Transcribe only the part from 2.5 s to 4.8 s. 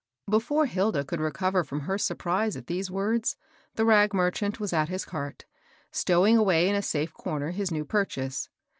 at these words, the rag merchant was